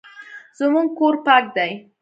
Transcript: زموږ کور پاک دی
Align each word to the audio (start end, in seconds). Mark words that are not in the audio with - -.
زموږ 0.59 0.87
کور 0.97 1.15
پاک 1.25 1.43
دی 1.55 1.71